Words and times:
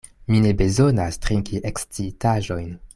Mi 0.29 0.39
ne 0.45 0.53
bezonas 0.61 1.21
trinki 1.27 1.63
ekscitaĵojn. 1.73 2.73